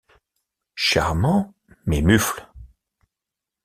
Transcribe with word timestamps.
Charmant 0.73 1.53
mais 1.85 2.01
mufle... 2.01 2.47